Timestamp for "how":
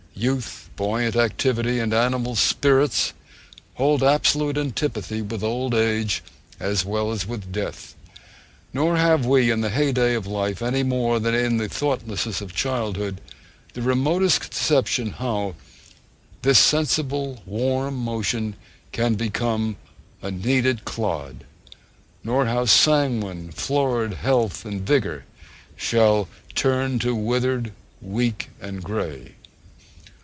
15.13-15.55, 22.45-22.65